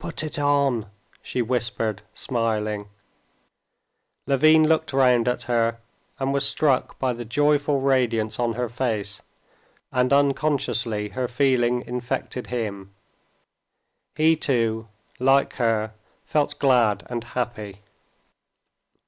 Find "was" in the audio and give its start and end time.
6.34-6.44